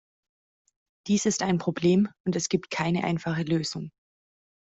[1.05, 3.91] Dies ist ein Problem, und es gibt keine einfache Lösung.